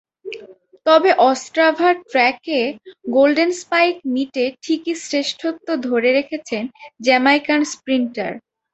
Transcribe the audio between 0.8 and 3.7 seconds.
তবে অস্ট্রাভার ট্র্যাকে গোল্ডেন